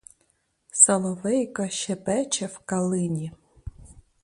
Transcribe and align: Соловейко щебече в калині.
Соловейко 0.71 1.69
щебече 1.69 2.45
в 2.47 2.57
калині. 2.59 3.31